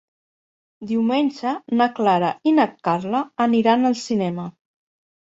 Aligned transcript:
Diumenge 0.91 1.51
na 1.81 1.87
Clara 1.99 2.31
i 2.53 2.53
na 2.61 2.65
Carla 2.87 3.21
aniran 3.47 3.91
al 3.91 3.97
cinema. 4.05 4.49